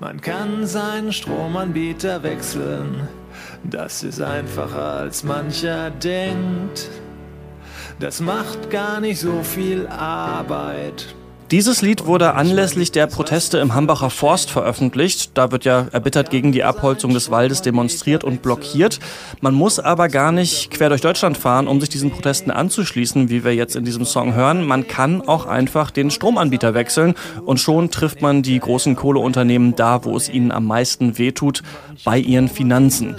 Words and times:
Man 0.00 0.20
kann 0.20 0.64
seinen 0.66 1.12
Stromanbieter 1.12 2.22
wechseln. 2.22 3.08
Das 3.64 4.04
ist 4.04 4.22
einfacher 4.22 4.92
als 4.92 5.24
mancher 5.24 5.90
denkt. 5.90 6.88
Das 7.98 8.20
macht 8.20 8.70
gar 8.70 9.00
nicht 9.00 9.18
so 9.18 9.42
viel 9.42 9.88
Arbeit. 9.88 11.16
Dieses 11.50 11.80
Lied 11.80 12.04
wurde 12.04 12.34
anlässlich 12.34 12.92
der 12.92 13.06
Proteste 13.06 13.56
im 13.56 13.74
Hambacher 13.74 14.10
Forst 14.10 14.50
veröffentlicht. 14.50 15.30
Da 15.32 15.50
wird 15.50 15.64
ja 15.64 15.86
erbittert 15.92 16.28
gegen 16.28 16.52
die 16.52 16.62
Abholzung 16.62 17.14
des 17.14 17.30
Waldes 17.30 17.62
demonstriert 17.62 18.22
und 18.22 18.42
blockiert. 18.42 18.98
Man 19.40 19.54
muss 19.54 19.80
aber 19.80 20.08
gar 20.08 20.30
nicht 20.30 20.70
quer 20.70 20.90
durch 20.90 21.00
Deutschland 21.00 21.38
fahren, 21.38 21.66
um 21.66 21.80
sich 21.80 21.88
diesen 21.88 22.10
Protesten 22.10 22.50
anzuschließen, 22.50 23.30
wie 23.30 23.44
wir 23.44 23.54
jetzt 23.54 23.76
in 23.76 23.86
diesem 23.86 24.04
Song 24.04 24.34
hören. 24.34 24.66
Man 24.66 24.88
kann 24.88 25.26
auch 25.26 25.46
einfach 25.46 25.90
den 25.90 26.10
Stromanbieter 26.10 26.74
wechseln 26.74 27.14
und 27.46 27.58
schon 27.58 27.90
trifft 27.90 28.20
man 28.20 28.42
die 28.42 28.58
großen 28.58 28.94
Kohleunternehmen 28.94 29.74
da, 29.74 30.04
wo 30.04 30.18
es 30.18 30.28
ihnen 30.28 30.52
am 30.52 30.66
meisten 30.66 31.16
wehtut, 31.16 31.62
bei 32.04 32.18
ihren 32.18 32.48
Finanzen. 32.48 33.16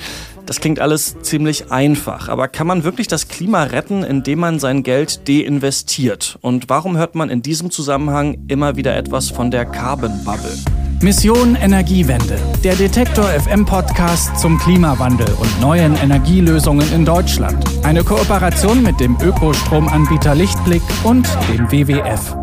Das 0.50 0.60
klingt 0.60 0.80
alles 0.80 1.16
ziemlich 1.22 1.72
einfach, 1.72 2.28
aber 2.28 2.48
kann 2.48 2.66
man 2.66 2.84
wirklich 2.84 3.08
das 3.08 3.28
Klima 3.28 3.66
retten, 3.66 4.02
indem 4.02 4.40
man 4.40 4.58
sein 4.58 4.82
Geld 4.82 5.28
deinvestiert? 5.28 6.40
Und 6.42 6.70
warum 6.70 6.98
hört 6.98 7.14
man 7.14 7.30
in 7.30 7.44
diesem 7.44 7.70
Zusammenhang 7.70 8.46
immer 8.48 8.76
wieder 8.76 8.98
etwas 8.98 9.30
von 9.30 9.52
der 9.52 9.66
Carbon 9.66 10.24
Bubble? 10.26 10.58
Mission 11.02 11.56
Energiewende, 11.56 12.40
der 12.64 12.74
Detektor 12.76 13.26
FM 13.26 13.64
Podcast 13.64 14.40
zum 14.40 14.58
Klimawandel 14.58 15.30
und 15.40 15.62
neuen 15.62 15.96
Energielösungen 15.96 16.92
in 16.94 17.06
Deutschland. 17.06 17.64
Eine 17.84 18.04
Kooperation 18.04 18.82
mit 18.82 19.00
dem 19.00 19.18
Ökostromanbieter 19.22 20.34
Lichtblick 20.34 20.82
und 21.04 21.28
dem 21.54 21.72
WWF. 21.72 22.36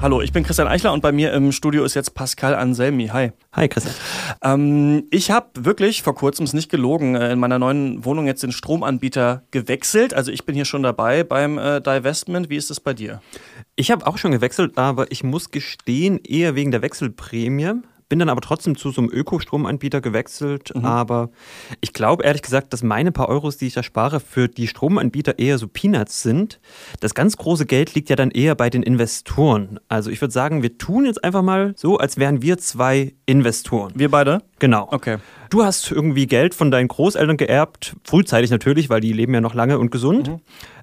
Hallo, 0.00 0.20
ich 0.20 0.32
bin 0.32 0.42
Christian 0.42 0.66
Eichler 0.66 0.92
und 0.92 1.00
bei 1.00 1.12
mir 1.12 1.32
im 1.32 1.52
Studio 1.52 1.84
ist 1.84 1.94
jetzt 1.94 2.16
Pascal 2.16 2.56
Anselmi. 2.56 3.06
Hi. 3.12 3.30
Hi, 3.52 3.68
Christian. 3.68 3.94
Ähm, 4.42 5.04
ich 5.10 5.30
habe 5.30 5.48
wirklich 5.64 6.02
vor 6.02 6.14
kurzem, 6.14 6.44
ist 6.44 6.52
nicht 6.52 6.70
gelogen, 6.70 7.14
äh, 7.14 7.32
in 7.32 7.38
meiner 7.38 7.58
neuen 7.58 8.04
Wohnung 8.04 8.26
jetzt 8.26 8.42
den 8.42 8.52
Stromanbieter 8.52 9.42
gewechselt. 9.50 10.14
Also 10.14 10.30
ich 10.30 10.44
bin 10.44 10.54
hier 10.54 10.64
schon 10.64 10.82
dabei 10.82 11.24
beim 11.24 11.58
äh, 11.58 11.80
Divestment. 11.80 12.48
Wie 12.50 12.56
ist 12.56 12.70
es 12.70 12.80
bei 12.80 12.94
dir? 12.94 13.20
Ich 13.76 13.90
habe 13.90 14.06
auch 14.06 14.18
schon 14.18 14.32
gewechselt, 14.32 14.78
aber 14.78 15.10
ich 15.10 15.24
muss 15.24 15.50
gestehen, 15.50 16.18
eher 16.18 16.54
wegen 16.54 16.70
der 16.70 16.82
Wechselprämie. 16.82 17.82
Bin 18.12 18.18
dann 18.18 18.28
aber 18.28 18.42
trotzdem 18.42 18.76
zu 18.76 18.90
so 18.90 19.00
einem 19.00 19.10
Ökostromanbieter 19.10 20.02
gewechselt. 20.02 20.70
Mhm. 20.74 20.84
Aber 20.84 21.30
ich 21.80 21.94
glaube 21.94 22.24
ehrlich 22.24 22.42
gesagt, 22.42 22.74
dass 22.74 22.82
meine 22.82 23.10
paar 23.10 23.30
Euros, 23.30 23.56
die 23.56 23.68
ich 23.68 23.72
da 23.72 23.82
spare, 23.82 24.20
für 24.20 24.48
die 24.48 24.68
Stromanbieter 24.68 25.38
eher 25.38 25.56
so 25.56 25.66
Peanuts 25.66 26.22
sind. 26.22 26.60
Das 27.00 27.14
ganz 27.14 27.38
große 27.38 27.64
Geld 27.64 27.94
liegt 27.94 28.10
ja 28.10 28.16
dann 28.16 28.30
eher 28.30 28.54
bei 28.54 28.68
den 28.68 28.82
Investoren. 28.82 29.80
Also 29.88 30.10
ich 30.10 30.20
würde 30.20 30.30
sagen, 30.30 30.62
wir 30.62 30.76
tun 30.76 31.06
jetzt 31.06 31.24
einfach 31.24 31.40
mal 31.40 31.72
so, 31.74 31.96
als 31.96 32.18
wären 32.18 32.42
wir 32.42 32.58
zwei 32.58 33.14
Investoren. 33.24 33.92
Wir 33.94 34.10
beide? 34.10 34.42
Genau. 34.58 34.88
Okay. 34.90 35.16
Du 35.48 35.64
hast 35.64 35.90
irgendwie 35.90 36.26
Geld 36.26 36.54
von 36.54 36.70
deinen 36.70 36.88
Großeltern 36.88 37.38
geerbt, 37.38 37.96
frühzeitig 38.04 38.50
natürlich, 38.50 38.90
weil 38.90 39.00
die 39.00 39.14
leben 39.14 39.32
ja 39.32 39.40
noch 39.40 39.54
lange 39.54 39.78
und 39.78 39.90
gesund. 39.90 40.28
Mhm. 40.28 40.40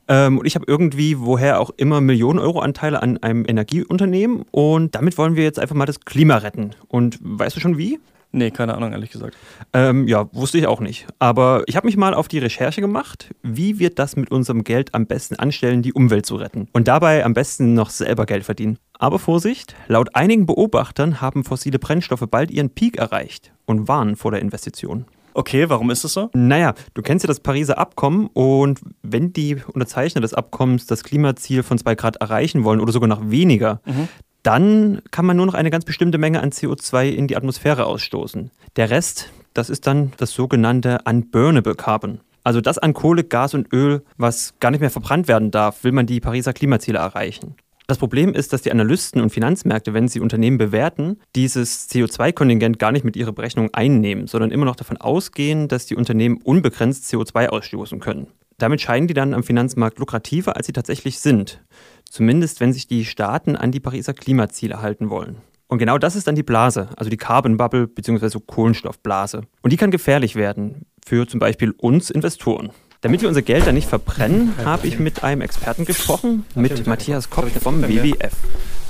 Ähm, 0.10 0.40
und 0.40 0.46
ich 0.46 0.56
habe 0.56 0.66
irgendwie, 0.68 1.20
woher 1.20 1.62
auch 1.62 1.70
immer, 1.78 2.02
Millionen 2.02 2.40
Euro 2.40 2.60
Anteile 2.60 3.02
an 3.02 3.18
einem 3.20 3.46
Energieunternehmen. 3.48 4.44
Und 4.52 4.96
damit 4.96 5.18
wollen 5.18 5.36
wir 5.36 5.44
jetzt 5.44 5.60
einfach 5.60 5.76
mal 5.76 5.86
das 5.86 6.02
Klima 6.02 6.38
retten. 6.38 6.72
Und 6.88 7.20
weißt 7.22 7.56
du 7.56 7.60
schon 7.62 7.78
wie? 7.78 8.00
Nee, 8.32 8.52
keine 8.52 8.76
Ahnung, 8.76 8.92
ehrlich 8.92 9.10
gesagt. 9.10 9.36
Ähm, 9.74 10.08
ja, 10.08 10.32
wusste 10.34 10.60
ich 10.60 10.68
auch 10.68 10.82
nicht. 10.82 11.08
Aber 11.18 11.64
ich 11.66 11.76
habe 11.76 11.88
mich 11.88 11.98
mal 11.98 12.14
auf 12.14 12.28
die 12.28 12.38
Recherche 12.38 12.80
gemacht, 12.80 13.34
wie 13.42 13.80
wir 13.80 13.90
das 13.90 14.16
mit 14.16 14.30
unserem 14.30 14.64
Geld 14.64 14.94
am 14.94 15.08
besten 15.08 15.36
anstellen, 15.36 15.82
die 15.82 15.94
Umwelt 15.94 16.28
zu 16.28 16.36
retten. 16.36 16.68
Und 16.72 16.88
dabei 16.88 17.26
am 17.26 17.34
besten 17.34 17.74
noch 17.74 17.90
selber 17.90 18.28
Geld 18.28 18.44
verdienen. 18.44 18.78
Aber 19.00 19.18
Vorsicht, 19.18 19.76
laut 19.88 20.16
einigen 20.16 20.46
Beobachtern 20.46 21.22
haben 21.22 21.44
fossile 21.44 21.80
Brennstoffe 21.80 22.26
bald 22.30 22.52
ihren 22.52 22.70
Peak 22.70 22.98
erreicht 22.98 23.52
und 23.66 23.88
warnen 23.88 24.16
vor 24.16 24.32
der 24.32 24.42
Investition. 24.42 25.06
Okay, 25.34 25.70
warum 25.70 25.90
ist 25.92 26.04
das 26.04 26.14
so? 26.14 26.30
Naja, 26.34 26.74
du 26.94 27.02
kennst 27.02 27.24
ja 27.24 27.28
das 27.28 27.40
Pariser 27.40 27.78
Abkommen 27.78 28.28
und 28.34 28.80
wenn 29.02 29.34
die 29.34 29.58
Unterzeichner 29.74 30.22
des 30.22 30.34
Abkommens 30.34 30.86
das 30.86 31.04
Klimaziel 31.04 31.64
von 31.64 31.78
2 31.78 31.96
Grad 31.96 32.16
erreichen 32.18 32.64
wollen 32.64 32.80
oder 32.80 32.92
sogar 32.92 33.08
noch 33.08 33.30
weniger, 33.30 33.82
mhm. 33.86 34.08
dann 34.44 35.02
kann 35.12 35.26
man 35.26 35.38
nur 35.38 35.46
noch 35.46 35.54
eine 35.54 35.70
ganz 35.70 35.86
bestimmte 35.86 36.18
Menge 36.18 36.42
an 36.42 36.52
CO2 36.52 37.10
in 37.10 37.28
die 37.28 37.38
Atmosphäre 37.38 37.86
ausstoßen. 37.86 38.52
Der 38.76 38.90
Rest, 38.90 39.32
das 39.54 39.70
ist 39.70 39.88
dann 39.88 40.12
das 40.18 40.32
sogenannte 40.32 41.00
Unburnable 41.06 41.76
Carbon. 41.76 42.20
Also 42.44 42.62
das 42.62 42.78
an 42.78 42.94
Kohle, 42.94 43.24
Gas 43.24 43.54
und 43.54 43.72
Öl, 43.74 44.04
was 44.18 44.54
gar 44.60 44.72
nicht 44.72 44.80
mehr 44.80 44.90
verbrannt 44.90 45.28
werden 45.28 45.52
darf, 45.52 45.84
will 45.84 45.92
man 45.92 46.06
die 46.06 46.20
Pariser 46.20 46.54
Klimaziele 46.54 46.98
erreichen. 46.98 47.56
Das 47.90 47.98
Problem 47.98 48.36
ist, 48.36 48.54
dass 48.54 48.62
die 48.62 48.72
Analysten 48.72 49.20
und 49.20 49.32
Finanzmärkte, 49.32 49.96
wenn 49.96 50.08
sie 50.08 50.20
Unternehmen 50.20 50.60
bewerten, 50.60 51.18
dieses 51.36 51.90
CO2-Kontingent 51.90 52.78
gar 52.78 52.92
nicht 52.92 53.04
mit 53.04 53.16
ihrer 53.16 53.32
Berechnung 53.32 53.74
einnehmen, 53.74 54.28
sondern 54.28 54.52
immer 54.52 54.66
noch 54.66 54.76
davon 54.76 54.98
ausgehen, 54.98 55.68
dass 55.68 55.88
die 55.88 55.96
Unternehmen 55.96 56.38
unbegrenzt 56.44 57.12
CO2 57.12 57.48
ausstoßen 57.48 58.00
können. 58.00 58.28
Damit 58.60 58.80
scheinen 58.80 59.08
die 59.08 59.16
dann 59.16 59.34
am 59.34 59.42
Finanzmarkt 59.42 59.98
lukrativer, 59.98 60.56
als 60.56 60.68
sie 60.68 60.72
tatsächlich 60.72 61.20
sind. 61.20 61.64
Zumindest 62.08 62.60
wenn 62.60 62.74
sich 62.74 62.86
die 62.86 63.06
Staaten 63.06 63.56
an 63.56 63.72
die 63.72 63.80
Pariser 63.80 64.14
Klimaziele 64.14 64.84
halten 64.84 65.10
wollen. 65.10 65.38
Und 65.68 65.80
genau 65.80 65.98
das 65.98 66.16
ist 66.16 66.28
dann 66.28 66.36
die 66.36 66.44
Blase, 66.44 66.90
also 66.96 67.10
die 67.10 67.18
Carbon 67.18 67.58
Bubble 67.58 67.88
bzw. 67.88 68.38
Kohlenstoffblase. 68.46 69.48
Und 69.64 69.74
die 69.74 69.78
kann 69.78 69.90
gefährlich 69.90 70.36
werden 70.36 70.86
für 71.04 71.28
zum 71.28 71.40
Beispiel 71.40 71.72
uns 71.72 72.12
Investoren. 72.12 72.70
Damit 73.02 73.22
wir 73.22 73.30
unser 73.30 73.42
Geld 73.42 73.66
dann 73.66 73.76
nicht 73.76 73.88
verbrennen, 73.88 74.56
habe 74.66 74.86
ich 74.86 75.00
mit 75.00 75.24
einem 75.24 75.40
Experten 75.40 75.86
gesprochen, 75.86 76.46
mit 76.54 76.86
Matthias 76.86 77.30
Kopp 77.30 77.50
vom 77.50 77.82
WWF. 77.82 78.34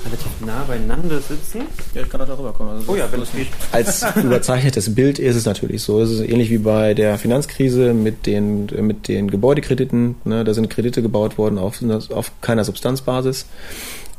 Relativ 0.04 0.26
nah 0.44 0.64
beieinander 0.64 1.20
sitzen. 1.20 1.60
Ja, 1.94 2.02
ich 2.02 2.08
kann 2.08 2.18
da 2.18 2.26
darüber 2.26 2.52
kommen. 2.52 2.70
Also 2.70 2.90
oh 2.90 2.96
ja, 2.96 3.06
wenn 3.12 3.20
es 3.22 3.30
geht. 3.30 3.46
Als 3.70 4.04
überzeichnetes 4.16 4.96
Bild 4.96 5.20
ist 5.20 5.36
es 5.36 5.44
natürlich 5.44 5.82
so. 5.82 6.00
Es 6.00 6.10
ist 6.10 6.28
ähnlich 6.28 6.50
wie 6.50 6.58
bei 6.58 6.94
der 6.94 7.18
Finanzkrise 7.18 7.94
mit 7.94 8.26
den, 8.26 8.66
mit 8.80 9.06
den 9.06 9.30
Gebäudekrediten. 9.30 10.16
Ne? 10.24 10.42
Da 10.42 10.54
sind 10.54 10.70
Kredite 10.70 11.02
gebaut 11.02 11.38
worden 11.38 11.58
auf, 11.58 11.80
auf 12.10 12.32
keiner 12.40 12.64
Substanzbasis. 12.64 13.46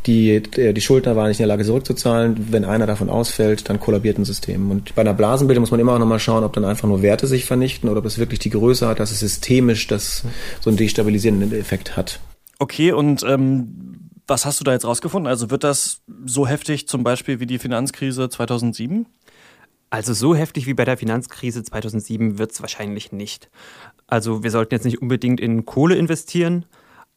Die, 0.07 0.41
die 0.41 0.81
Schuldner 0.81 1.16
waren 1.16 1.28
nicht 1.28 1.39
in 1.39 1.44
der 1.44 1.56
Lage 1.56 1.63
zurückzuzahlen. 1.63 2.47
Wenn 2.50 2.66
einer 2.66 2.88
davon 2.88 3.09
ausfällt, 3.09 3.69
dann 3.69 3.79
kollabiert 3.79 4.17
ein 4.17 4.25
System. 4.25 4.72
Und 4.72 4.95
bei 4.95 5.01
einer 5.01 5.13
Blasenbildung 5.13 5.62
muss 5.62 5.72
man 5.72 5.79
immer 5.79 5.94
auch 5.94 6.00
nochmal 6.00 6.19
schauen, 6.19 6.44
ob 6.44 6.53
dann 6.53 6.66
einfach 6.66 6.88
nur 6.88 7.03
Werte 7.03 7.28
sich 7.28 7.45
vernichten 7.45 7.88
oder 7.88 8.00
ob 8.00 8.06
es 8.06 8.17
wirklich 8.17 8.39
die 8.39 8.50
Größe 8.50 8.88
hat, 8.88 9.00
dass 9.00 9.12
es 9.12 9.19
systemisch 9.19 9.85
das, 9.88 10.23
so 10.59 10.69
einen 10.69 10.78
destabilisierenden 10.78 11.53
Effekt 11.53 11.95
hat. 11.97 12.19
Okay, 12.57 12.91
und 12.91 13.23
ähm, 13.23 14.09
was 14.28 14.45
hast 14.45 14.59
du 14.59 14.63
da 14.63 14.72
jetzt 14.72 14.85
rausgefunden? 14.85 15.28
Also 15.28 15.51
wird 15.51 15.63
das 15.63 16.01
so 16.25 16.47
heftig 16.47 16.88
zum 16.88 17.03
Beispiel 17.03 17.39
wie 17.39 17.45
die 17.45 17.59
Finanzkrise 17.59 18.29
2007? 18.29 19.06
Also 19.91 20.13
so 20.13 20.33
heftig 20.33 20.68
wie 20.68 20.73
bei 20.73 20.85
der 20.85 20.97
Finanzkrise 20.97 21.63
2007 21.63 22.38
wird 22.38 22.53
es 22.53 22.62
wahrscheinlich 22.62 23.12
nicht. 23.12 23.50
Also 24.07 24.41
wir 24.41 24.50
sollten 24.50 24.73
jetzt 24.73 24.85
nicht 24.85 25.01
unbedingt 25.01 25.39
in 25.39 25.66
Kohle 25.66 25.95
investieren, 25.95 26.66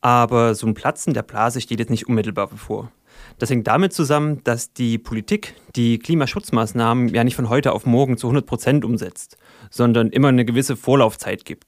aber 0.05 0.55
so 0.55 0.67
ein 0.67 0.75
Platzen 0.75 1.15
der 1.15 1.23
Blase 1.23 1.63
steht 1.63 1.79
jetzt 1.79 1.89
nicht 1.89 2.07
unmittelbar 2.07 2.49
bevor. 2.49 2.93
Das 3.39 3.49
hängt 3.49 3.67
damit 3.67 3.95
zusammen, 3.95 4.45
dass 4.45 4.75
die 4.75 4.99
Politik 4.99 5.55
die 5.77 5.99
Klimaschutzmaßnahmen 5.99 7.09
ja 7.09 7.25
nicht 7.25 7.37
von 7.37 7.49
heute 7.49 7.73
auf 7.73 7.87
morgen 7.87 8.19
zu 8.19 8.27
100 8.27 8.45
Prozent 8.45 8.85
umsetzt, 8.85 9.39
sondern 9.71 10.11
immer 10.11 10.29
eine 10.29 10.45
gewisse 10.45 10.77
Vorlaufzeit 10.77 11.47
gibt. 11.47 11.65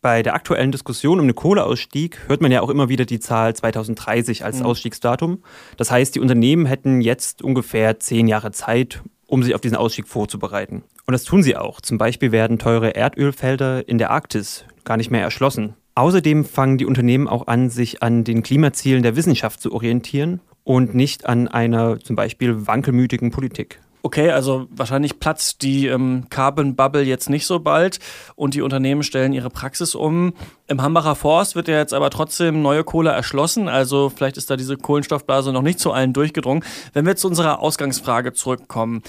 Bei 0.00 0.22
der 0.22 0.34
aktuellen 0.34 0.70
Diskussion 0.70 1.18
um 1.18 1.26
den 1.26 1.34
Kohleausstieg 1.34 2.20
hört 2.28 2.40
man 2.40 2.52
ja 2.52 2.60
auch 2.60 2.70
immer 2.70 2.88
wieder 2.88 3.04
die 3.04 3.18
Zahl 3.18 3.56
2030 3.56 4.44
als 4.44 4.60
mhm. 4.60 4.66
Ausstiegsdatum. 4.66 5.42
Das 5.76 5.90
heißt, 5.90 6.14
die 6.14 6.20
Unternehmen 6.20 6.66
hätten 6.66 7.00
jetzt 7.00 7.42
ungefähr 7.42 7.98
zehn 7.98 8.28
Jahre 8.28 8.52
Zeit, 8.52 9.02
um 9.26 9.42
sich 9.42 9.56
auf 9.56 9.60
diesen 9.60 9.76
Ausstieg 9.76 10.06
vorzubereiten. 10.06 10.84
Und 11.06 11.12
das 11.12 11.24
tun 11.24 11.42
sie 11.42 11.56
auch. 11.56 11.80
Zum 11.80 11.98
Beispiel 11.98 12.30
werden 12.30 12.60
teure 12.60 12.90
Erdölfelder 12.90 13.88
in 13.88 13.98
der 13.98 14.10
Arktis 14.12 14.66
gar 14.84 14.96
nicht 14.96 15.10
mehr 15.10 15.22
erschlossen. 15.22 15.74
Außerdem 15.94 16.44
fangen 16.44 16.78
die 16.78 16.86
Unternehmen 16.86 17.28
auch 17.28 17.46
an, 17.46 17.68
sich 17.68 18.02
an 18.02 18.24
den 18.24 18.42
Klimazielen 18.42 19.02
der 19.02 19.16
Wissenschaft 19.16 19.60
zu 19.60 19.72
orientieren 19.72 20.40
und 20.64 20.94
nicht 20.94 21.26
an 21.26 21.48
einer 21.48 22.00
zum 22.00 22.16
Beispiel 22.16 22.66
wankelmütigen 22.66 23.30
Politik. 23.30 23.80
Okay, 24.04 24.30
also 24.30 24.66
wahrscheinlich 24.70 25.20
platzt 25.20 25.62
die 25.62 25.86
ähm, 25.86 26.24
Carbon 26.28 26.74
Bubble 26.74 27.02
jetzt 27.02 27.30
nicht 27.30 27.46
so 27.46 27.60
bald 27.60 28.00
und 28.34 28.54
die 28.54 28.62
Unternehmen 28.62 29.04
stellen 29.04 29.32
ihre 29.32 29.48
Praxis 29.48 29.94
um. 29.94 30.32
Im 30.66 30.82
Hambacher 30.82 31.14
Forst 31.14 31.54
wird 31.54 31.68
ja 31.68 31.78
jetzt 31.78 31.94
aber 31.94 32.10
trotzdem 32.10 32.62
neue 32.62 32.82
Kohle 32.82 33.10
erschlossen, 33.10 33.68
also 33.68 34.10
vielleicht 34.10 34.38
ist 34.38 34.50
da 34.50 34.56
diese 34.56 34.76
Kohlenstoffblase 34.76 35.52
noch 35.52 35.62
nicht 35.62 35.78
zu 35.78 35.92
allen 35.92 36.12
durchgedrungen. 36.12 36.64
Wenn 36.94 37.06
wir 37.06 37.14
zu 37.14 37.28
unserer 37.28 37.60
Ausgangsfrage 37.60 38.32
zurückkommen, 38.32 39.02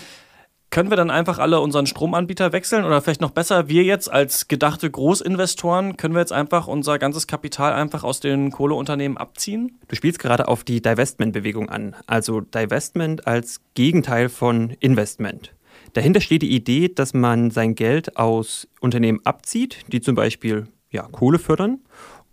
können 0.74 0.90
wir 0.90 0.98
dann 0.98 1.12
einfach 1.12 1.38
alle 1.38 1.60
unseren 1.60 1.86
Stromanbieter 1.86 2.52
wechseln 2.52 2.84
oder 2.84 3.00
vielleicht 3.00 3.22
noch 3.22 3.30
besser, 3.30 3.70
wir 3.70 3.84
jetzt 3.84 4.12
als 4.12 4.48
gedachte 4.48 4.90
Großinvestoren, 4.90 5.98
können 5.98 6.16
wir 6.16 6.22
jetzt 6.22 6.34
einfach 6.34 6.68
unser 6.68 6.98
ganzes 6.98 7.28
Kapital 7.28 7.74
einfach 7.74 8.04
aus 8.04 8.22
den 8.22 8.50
Kohleunternehmen 8.50 9.16
abziehen? 9.16 9.78
Du 9.88 9.96
spielst 9.96 10.18
gerade 10.18 10.48
auf 10.48 10.64
die 10.64 10.82
Divestment-Bewegung 10.82 11.70
an, 11.70 11.96
also 12.08 12.42
Divestment 12.42 13.28
als 13.28 13.62
Gegenteil 13.76 14.30
von 14.30 14.72
Investment. 14.80 15.54
Dahinter 15.94 16.22
steht 16.22 16.42
die 16.42 16.56
Idee, 16.56 16.90
dass 16.90 17.14
man 17.14 17.52
sein 17.52 17.76
Geld 17.76 18.18
aus 18.18 18.68
Unternehmen 18.80 19.20
abzieht, 19.26 19.86
die 19.92 20.02
zum 20.02 20.16
Beispiel 20.16 20.70
ja, 20.90 21.04
Kohle 21.04 21.38
fördern 21.38 21.82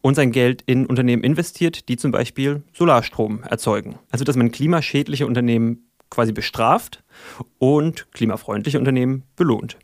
und 0.00 0.14
sein 0.14 0.32
Geld 0.32 0.62
in 0.62 0.86
Unternehmen 0.86 1.24
investiert, 1.24 1.90
die 1.90 1.98
zum 1.98 2.10
Beispiel 2.10 2.62
Solarstrom 2.72 3.42
erzeugen. 3.42 3.98
Also 4.10 4.24
dass 4.24 4.36
man 4.36 4.50
klimaschädliche 4.50 5.26
Unternehmen 5.26 5.89
quasi 6.10 6.32
bestraft 6.32 7.02
und 7.58 8.12
klimafreundliche 8.12 8.78
Unternehmen 8.78 9.24
belohnt. 9.36 9.76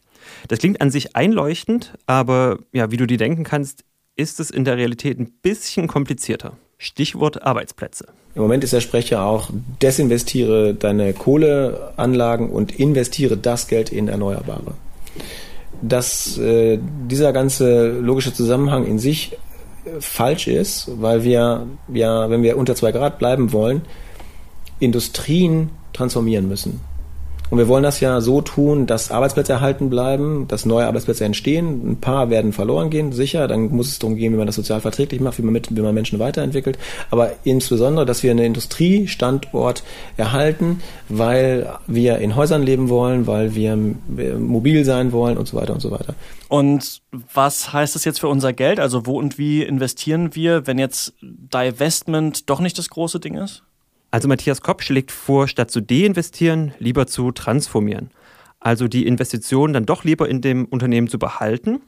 Das 0.49 0.58
klingt 0.58 0.81
an 0.81 0.90
sich 0.90 1.17
einleuchtend, 1.17 1.94
aber 2.06 2.58
ja, 2.73 2.90
wie 2.90 2.96
du 2.96 3.06
dir 3.06 3.19
denken 3.19 3.44
kannst, 3.44 3.84
ist 4.17 4.40
es 4.40 4.50
in 4.50 4.64
der 4.64 4.76
Realität 4.76 5.19
ein 5.19 5.31
bisschen 5.43 5.88
komplizierter. 5.88 6.56
Stichwort 6.78 7.43
Arbeitsplätze. 7.43 8.06
Im 8.34 8.43
Moment 8.43 8.64
ist 8.64 8.73
der 8.73 8.81
Sprecher 8.81 9.23
auch, 9.23 9.49
desinvestiere 9.81 10.75
deine 10.75 11.14
Kohleanlagen 11.14 12.50
und 12.50 12.78
investiere 12.78 13.37
das 13.37 13.67
Geld 13.67 13.90
in 13.90 14.08
Erneuerbare. 14.08 14.75
Dass 15.81 16.37
äh, 16.38 16.78
dieser 17.08 17.32
ganze 17.32 17.90
logische 17.90 18.34
Zusammenhang 18.34 18.87
in 18.87 18.99
sich 18.99 19.32
äh, 19.84 20.00
falsch 20.00 20.49
ist, 20.49 20.90
weil 21.00 21.25
wir, 21.25 21.67
ja, 21.93 22.28
wenn 22.28 22.43
wir 22.43 22.58
unter 22.58 22.75
zwei 22.75 22.93
Grad 22.93 23.19
bleiben 23.19 23.52
wollen, 23.52 23.82
Industrien 24.81 25.70
transformieren 25.96 26.48
müssen. 26.48 26.81
Und 27.48 27.58
wir 27.58 27.69
wollen 27.69 27.84
das 27.84 28.00
ja 28.00 28.20
so 28.20 28.40
tun, 28.40 28.87
dass 28.87 29.10
Arbeitsplätze 29.12 29.52
erhalten 29.52 29.88
bleiben, 29.88 30.48
dass 30.48 30.66
neue 30.66 30.87
Arbeitsplätze 30.87 31.25
entstehen. 31.25 31.93
Ein 31.93 32.00
paar 32.00 32.28
werden 32.28 32.52
verloren 32.52 32.90
gehen, 32.90 33.12
sicher. 33.12 33.46
Dann 33.46 33.69
muss 33.69 33.88
es 33.88 33.98
darum 34.00 34.16
gehen, 34.16 34.32
wie 34.32 34.37
man 34.37 34.46
das 34.46 34.56
sozial 34.56 34.81
verträglich 34.81 35.20
macht, 35.20 35.38
wie 35.38 35.43
man, 35.43 35.52
mit, 35.52 35.75
wie 35.75 35.81
man 35.81 35.94
Menschen 35.94 36.19
weiterentwickelt. 36.19 36.76
Aber 37.10 37.32
insbesondere, 37.44 38.04
dass 38.04 38.22
wir 38.25 38.32
einen 38.32 38.44
Industriestandort 38.44 39.84
erhalten, 40.16 40.81
weil 41.08 41.72
wir 41.87 42.19
in 42.19 42.34
Häusern 42.34 42.64
leben 42.64 42.88
wollen, 42.88 43.28
weil 43.28 43.54
wir 43.54 43.76
mobil 43.76 44.84
sein 44.84 45.12
wollen 45.12 45.37
und 45.37 45.46
so 45.46 45.56
weiter 45.56 45.72
und 45.72 45.81
so 45.81 45.92
weiter. 45.92 46.14
Und 46.49 47.00
was 47.32 47.72
heißt 47.72 47.94
das 47.94 48.04
jetzt 48.04 48.19
für 48.20 48.28
unser 48.28 48.52
Geld? 48.52 48.81
Also 48.81 49.06
wo 49.06 49.19
und 49.19 49.38
wie 49.38 49.62
investieren 49.62 50.34
wir, 50.34 50.66
wenn 50.66 50.78
jetzt 50.78 51.14
Divestment 51.22 52.50
doch 52.50 52.58
nicht 52.58 52.76
das 52.76 52.90
große 52.90 53.20
Ding 53.20 53.34
ist? 53.34 53.62
Also 54.10 54.28
Matthias 54.28 54.60
Kopp 54.60 54.82
schlägt 54.82 55.10
vor, 55.10 55.48
statt 55.48 55.70
zu 55.70 55.80
deinvestieren, 55.80 56.72
lieber 56.78 57.06
zu 57.06 57.32
transformieren. 57.32 58.10
Also 58.60 58.88
die 58.88 59.06
Investition 59.06 59.72
dann 59.72 59.86
doch 59.86 60.04
lieber 60.04 60.28
in 60.28 60.40
dem 60.40 60.64
Unternehmen 60.64 61.08
zu 61.08 61.18
behalten 61.18 61.80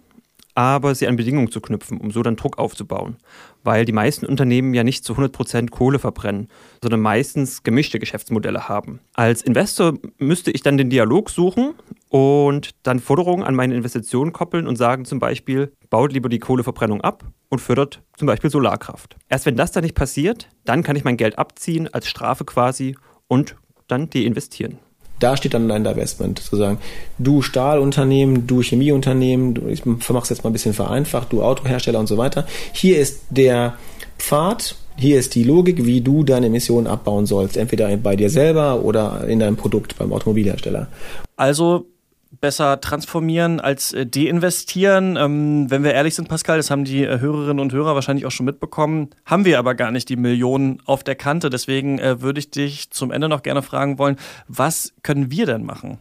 aber 0.58 0.93
sie 0.96 1.06
an 1.06 1.14
Bedingungen 1.14 1.52
zu 1.52 1.60
knüpfen, 1.60 2.00
um 2.00 2.10
so 2.10 2.20
dann 2.20 2.34
Druck 2.34 2.58
aufzubauen. 2.58 3.16
Weil 3.62 3.84
die 3.84 3.93
meisten 3.93 4.26
Unternehmen 4.26 4.75
ja 4.75 4.82
nicht 4.82 5.05
zu 5.05 5.12
100% 5.12 5.70
Kohle 5.70 6.00
verbrennen, 6.00 6.49
sondern 6.82 7.00
meistens 7.00 7.62
gemischte 7.62 8.00
Geschäftsmodelle 8.00 8.69
haben. 8.69 8.99
Als 9.14 9.43
Investor 9.43 9.94
müsste 10.19 10.50
ich 10.50 10.62
dann 10.62 10.76
den 10.76 10.90
Dialog 10.90 11.31
suchen 11.31 11.75
und 12.08 12.70
dann 12.82 12.99
Forderungen 12.99 13.44
an 13.44 13.55
meine 13.55 13.76
Investitionen 13.76 14.32
koppeln 14.32 14.66
und 14.66 14.75
sagen 14.75 15.05
zum 15.05 15.20
Beispiel, 15.20 15.72
baut 15.90 16.12
lieber 16.12 16.28
die 16.28 16.40
Kohleverbrennung 16.40 17.02
ab 17.02 17.22
und 17.50 17.61
fördert 17.61 18.02
zum 18.16 18.26
Beispiel 18.26 18.50
Solarkraft. 18.50 19.16
Erst 19.28 19.46
wenn 19.46 19.54
das 19.54 19.70
dann 19.70 19.84
nicht 19.84 19.94
passiert, 19.94 20.49
dann 20.64 20.82
kann 20.82 20.96
ich 20.96 21.04
mein 21.04 21.16
Geld 21.16 21.38
abziehen 21.38 21.87
als 21.87 22.08
Strafe 22.08 22.44
quasi 22.44 22.96
und 23.28 23.54
dann 23.87 24.11
deinvestieren. 24.11 24.81
Da 25.18 25.36
steht 25.36 25.54
dann 25.54 25.68
dein 25.68 25.84
Divestment, 25.84 26.38
sozusagen. 26.38 26.78
Du 27.18 27.42
Stahlunternehmen, 27.42 28.46
du 28.46 28.62
Chemieunternehmen, 28.62 29.54
du, 29.54 29.68
ich 29.68 29.82
vermache 29.82 30.24
es 30.24 30.30
jetzt 30.30 30.44
mal 30.44 30.50
ein 30.50 30.52
bisschen 30.52 30.74
vereinfacht, 30.74 31.32
du 31.32 31.42
Autohersteller 31.42 31.98
und 31.98 32.06
so 32.06 32.16
weiter. 32.16 32.46
Hier 32.72 32.98
ist 32.98 33.22
der 33.30 33.74
Pfad, 34.18 34.76
hier 34.96 35.18
ist 35.18 35.34
die 35.34 35.44
Logik, 35.44 35.84
wie 35.84 36.00
du 36.00 36.24
deine 36.24 36.46
Emissionen 36.46 36.86
abbauen 36.86 37.26
sollst. 37.26 37.56
Entweder 37.56 37.96
bei 37.96 38.16
dir 38.16 38.30
selber 38.30 38.84
oder 38.84 39.26
in 39.28 39.38
deinem 39.38 39.56
Produkt 39.56 39.96
beim 39.98 40.12
Automobilhersteller. 40.12 40.88
Also 41.36 41.86
besser 42.30 42.80
transformieren 42.80 43.60
als 43.60 43.92
äh, 43.92 44.06
deinvestieren. 44.06 45.16
Ähm, 45.16 45.70
wenn 45.70 45.82
wir 45.82 45.94
ehrlich 45.94 46.14
sind, 46.14 46.28
Pascal, 46.28 46.58
das 46.58 46.70
haben 46.70 46.84
die 46.84 47.04
äh, 47.04 47.20
Hörerinnen 47.20 47.60
und 47.60 47.72
Hörer 47.72 47.94
wahrscheinlich 47.94 48.26
auch 48.26 48.30
schon 48.30 48.46
mitbekommen, 48.46 49.10
haben 49.25 49.44
wir 49.44 49.58
aber 49.58 49.75
gar 49.75 49.90
nicht 49.90 50.08
die 50.08 50.16
Millionen 50.16 50.80
auf 50.84 51.04
der 51.04 51.14
Kante. 51.14 51.50
Deswegen 51.50 51.98
äh, 51.98 52.20
würde 52.20 52.40
ich 52.40 52.50
dich 52.50 52.90
zum 52.90 53.10
Ende 53.10 53.28
noch 53.28 53.42
gerne 53.42 53.62
fragen 53.62 53.98
wollen, 53.98 54.16
was 54.46 54.92
können 55.02 55.30
wir 55.30 55.46
denn 55.46 55.64
machen? 55.64 55.98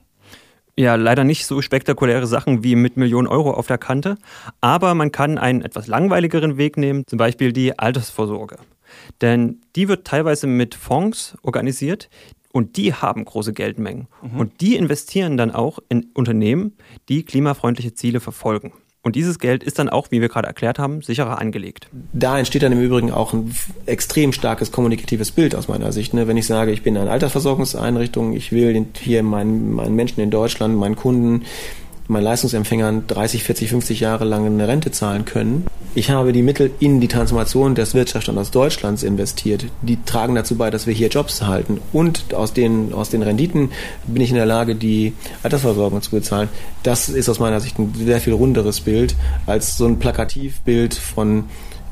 Ja, 0.80 0.94
leider 0.94 1.24
nicht 1.24 1.48
so 1.48 1.62
spektakuläre 1.64 2.28
Sachen 2.28 2.64
wie 2.64 2.76
mit 2.76 2.98
Millionen 2.98 3.28
Euro 3.28 3.52
auf 3.52 3.66
der 3.66 3.80
Kante, 3.80 4.16
aber 4.62 4.94
man 4.94 5.12
kann 5.12 5.40
einen 5.40 5.64
etwas 5.64 5.88
langweiligeren 5.88 6.58
Weg 6.58 6.78
nehmen, 6.78 7.04
zum 7.08 7.18
Beispiel 7.18 7.52
die 7.52 7.80
Altersvorsorge. 7.80 8.58
Denn 9.22 9.62
die 9.76 9.88
wird 9.88 10.06
teilweise 10.06 10.46
mit 10.46 10.76
Fonds 10.76 11.36
organisiert, 11.42 12.10
und 12.58 12.76
die 12.76 12.92
haben 12.92 13.24
große 13.24 13.54
Geldmengen. 13.54 14.08
Mhm. 14.24 14.40
Und 14.40 14.62
die 14.62 14.76
investieren 14.76 15.38
dann 15.38 15.52
auch 15.52 15.78
in 15.90 16.08
Unternehmen, 16.16 16.74
die 17.08 17.22
klimafreundliche 17.22 17.94
Ziele 17.94 18.20
verfolgen. 18.20 18.74
Und 19.04 19.16
dieses 19.16 19.38
Geld 19.38 19.64
ist 19.64 19.78
dann 19.78 19.90
auch, 19.90 20.08
wie 20.10 20.22
wir 20.22 20.28
gerade 20.28 20.48
erklärt 20.48 20.80
haben, 20.80 21.04
sicherer 21.04 21.40
angelegt. 21.40 21.88
Da 22.14 22.40
entsteht 22.40 22.64
dann 22.64 22.72
im 22.72 22.82
Übrigen 22.82 23.12
auch 23.12 23.32
ein 23.32 23.54
extrem 23.86 24.34
starkes 24.34 24.72
kommunikatives 24.72 25.30
Bild 25.30 25.54
aus 25.54 25.68
meiner 25.68 25.92
Sicht. 25.92 26.16
Ne? 26.16 26.28
Wenn 26.28 26.36
ich 26.36 26.48
sage, 26.48 26.72
ich 26.72 26.82
bin 26.82 26.98
eine 26.98 27.12
Altersversorgungseinrichtung, 27.12 28.34
ich 28.34 28.52
will 28.52 28.88
hier 28.96 29.22
meinen, 29.22 29.74
meinen 29.76 29.96
Menschen 29.96 30.20
in 30.22 30.32
Deutschland, 30.32 30.78
meinen 30.78 30.96
Kunden 30.96 31.44
meinen 32.08 32.24
Leistungsempfängern 32.24 33.08
30, 33.08 33.44
40, 33.44 33.70
50 33.70 34.00
Jahre 34.00 34.26
lang 34.26 34.46
eine 34.46 34.68
Rente 34.68 34.92
zahlen 34.92 35.26
können. 35.26 35.66
Ich 35.96 36.10
habe 36.10 36.32
die 36.32 36.44
Mittel 36.44 36.72
in 36.80 37.02
die 37.02 37.08
Transformation 37.08 37.76
des 37.76 37.94
Wirtschaftsstandorts 37.94 38.52
Deutschlands 38.52 39.04
investiert. 39.04 39.66
Die 39.82 39.98
tragen 40.04 40.36
dazu 40.36 40.56
bei, 40.56 40.70
dass 40.70 40.88
wir 40.88 40.94
hier 40.94 41.10
Jobs 41.10 41.42
halten. 41.42 41.80
Und 41.92 42.34
aus 42.34 42.54
den, 42.54 42.94
aus 42.94 43.10
den 43.10 43.24
Renditen 43.24 43.72
bin 44.06 44.22
ich 44.22 44.30
in 44.30 44.36
der 44.36 44.46
Lage, 44.46 44.76
die 44.76 45.14
Altersversorgung 45.44 46.02
zu 46.02 46.12
bezahlen. 46.12 46.50
Das 46.84 47.10
ist 47.10 47.30
aus 47.30 47.40
meiner 47.40 47.60
Sicht 47.60 47.80
ein 47.80 47.94
sehr 47.96 48.22
viel 48.22 48.34
runderes 48.34 48.82
Bild 48.82 49.16
als 49.46 49.78
so 49.78 49.86
ein 49.86 50.00
Plakativbild 50.00 50.94
von 50.94 51.46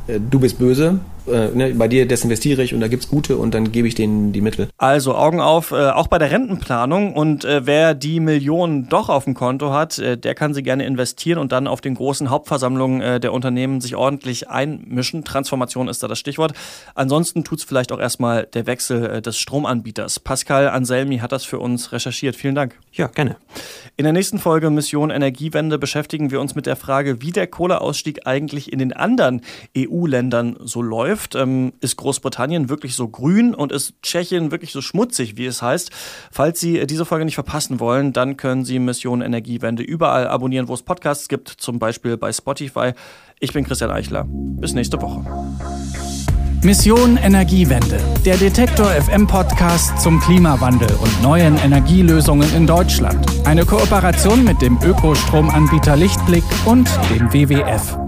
äh, 0.07 0.19
du 0.19 0.39
bist 0.39 0.59
böse, 0.59 0.99
äh, 1.27 1.49
ne, 1.49 1.73
bei 1.75 1.87
dir 1.87 2.07
desinvestiere 2.07 2.63
ich 2.63 2.73
und 2.73 2.81
da 2.81 2.87
gibt's 2.87 3.07
gute 3.09 3.37
und 3.37 3.53
dann 3.53 3.71
gebe 3.71 3.87
ich 3.87 3.95
denen 3.95 4.31
die 4.33 4.41
Mittel. 4.41 4.69
Also 4.77 5.15
Augen 5.15 5.39
auf, 5.39 5.71
äh, 5.71 5.89
auch 5.89 6.07
bei 6.07 6.17
der 6.17 6.31
Rentenplanung 6.31 7.13
und 7.13 7.45
äh, 7.45 7.65
wer 7.65 7.93
die 7.93 8.19
Millionen 8.19 8.87
doch 8.89 9.09
auf 9.09 9.25
dem 9.25 9.33
Konto 9.33 9.71
hat, 9.71 9.97
äh, 9.99 10.17
der 10.17 10.35
kann 10.35 10.53
sie 10.53 10.63
gerne 10.63 10.85
investieren 10.85 11.39
und 11.39 11.51
dann 11.51 11.67
auf 11.67 11.81
den 11.81 11.95
großen 11.95 12.29
Hauptversammlungen 12.29 13.01
äh, 13.01 13.19
der 13.19 13.33
Unternehmen 13.33 13.81
sich 13.81 13.95
ordentlich 13.95 14.49
einmischen. 14.49 15.23
Transformation 15.23 15.87
ist 15.87 16.03
da 16.03 16.07
das 16.07 16.19
Stichwort. 16.19 16.53
Ansonsten 16.93 17.43
tut's 17.43 17.63
vielleicht 17.63 17.91
auch 17.91 17.99
erstmal 17.99 18.47
der 18.53 18.67
Wechsel 18.67 19.05
äh, 19.05 19.21
des 19.21 19.37
Stromanbieters. 19.37 20.19
Pascal 20.19 20.69
Anselmi 20.69 21.17
hat 21.17 21.31
das 21.31 21.45
für 21.45 21.59
uns 21.59 21.91
recherchiert. 21.91 22.35
Vielen 22.35 22.55
Dank. 22.55 22.77
Ja, 22.93 23.07
gerne. 23.07 23.37
In 23.97 24.03
der 24.03 24.13
nächsten 24.13 24.39
Folge 24.39 24.69
Mission 24.69 25.09
Energiewende 25.09 25.77
beschäftigen 25.77 26.31
wir 26.31 26.39
uns 26.39 26.55
mit 26.55 26.65
der 26.65 26.75
Frage, 26.75 27.21
wie 27.21 27.31
der 27.31 27.47
Kohleausstieg 27.47 28.27
eigentlich 28.27 28.71
in 28.71 28.79
den 28.79 28.93
anderen 28.93 29.41
EU-Ländern 29.77 30.57
so 30.63 30.81
läuft 30.81 31.14
läuft. 31.15 31.35
Ähm, 31.35 31.73
ist 31.79 31.97
Großbritannien 31.97 32.69
wirklich 32.69 32.95
so 32.95 33.07
grün 33.07 33.53
und 33.55 33.71
ist 33.71 33.93
Tschechien 34.01 34.51
wirklich 34.51 34.71
so 34.71 34.81
schmutzig, 34.81 35.37
wie 35.37 35.45
es 35.45 35.61
heißt? 35.61 35.91
Falls 36.31 36.59
Sie 36.59 36.79
äh, 36.79 36.85
diese 36.85 37.05
Folge 37.05 37.25
nicht 37.25 37.35
verpassen 37.35 37.79
wollen, 37.79 38.13
dann 38.13 38.37
können 38.37 38.65
Sie 38.65 38.79
Mission 38.79 39.21
Energiewende 39.21 39.83
überall 39.83 40.27
abonnieren, 40.27 40.67
wo 40.67 40.73
es 40.73 40.81
Podcasts 40.81 41.27
gibt, 41.27 41.49
zum 41.49 41.79
Beispiel 41.79 42.17
bei 42.17 42.31
Spotify. 42.33 42.91
Ich 43.39 43.53
bin 43.53 43.63
Christian 43.65 43.91
Eichler. 43.91 44.25
Bis 44.27 44.73
nächste 44.73 45.01
Woche. 45.01 45.25
Mission 46.63 47.17
Energiewende, 47.17 47.99
der 48.25 48.37
Detektor 48.37 48.87
FM 48.87 49.27
Podcast 49.27 50.01
zum 50.01 50.19
Klimawandel 50.19 50.89
und 50.99 51.21
neuen 51.21 51.57
Energielösungen 51.57 52.51
in 52.55 52.65
Deutschland. 52.65 53.23
Eine 53.45 53.65
Kooperation 53.65 54.43
mit 54.43 54.61
dem 54.61 54.79
Ökostromanbieter 54.81 55.95
Lichtblick 55.95 56.43
und 56.65 56.89
dem 57.11 57.31
WWF. 57.31 58.04